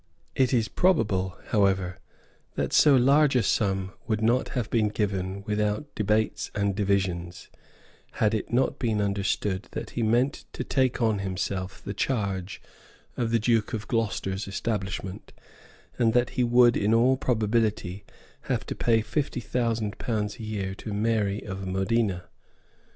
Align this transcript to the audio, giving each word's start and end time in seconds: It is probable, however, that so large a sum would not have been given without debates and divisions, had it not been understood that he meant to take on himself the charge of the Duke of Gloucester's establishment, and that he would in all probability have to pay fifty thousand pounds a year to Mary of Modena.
It 0.33 0.51
is 0.51 0.67
probable, 0.67 1.37
however, 1.49 1.99
that 2.55 2.73
so 2.73 2.95
large 2.95 3.35
a 3.35 3.43
sum 3.43 3.91
would 4.07 4.23
not 4.23 4.49
have 4.57 4.67
been 4.71 4.89
given 4.89 5.43
without 5.45 5.93
debates 5.93 6.49
and 6.55 6.73
divisions, 6.75 7.49
had 8.13 8.33
it 8.33 8.51
not 8.51 8.79
been 8.79 8.99
understood 8.99 9.67
that 9.73 9.91
he 9.91 10.01
meant 10.01 10.45
to 10.53 10.63
take 10.63 11.03
on 11.03 11.19
himself 11.19 11.83
the 11.83 11.93
charge 11.93 12.59
of 13.15 13.29
the 13.29 13.37
Duke 13.37 13.73
of 13.73 13.87
Gloucester's 13.87 14.47
establishment, 14.47 15.33
and 15.99 16.13
that 16.13 16.31
he 16.31 16.43
would 16.43 16.75
in 16.75 16.95
all 16.95 17.15
probability 17.15 18.03
have 18.49 18.65
to 18.65 18.75
pay 18.75 19.01
fifty 19.01 19.39
thousand 19.39 19.99
pounds 19.99 20.39
a 20.39 20.43
year 20.43 20.73
to 20.73 20.95
Mary 20.95 21.43
of 21.45 21.67
Modena. 21.67 22.23